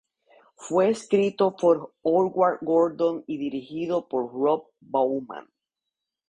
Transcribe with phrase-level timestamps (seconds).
[0.55, 5.45] Fue escrito por Howard Gordon y dirigido por Rob Bowman.